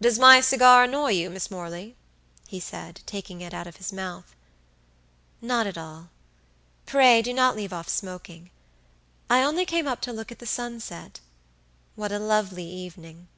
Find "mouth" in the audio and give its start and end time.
3.92-4.34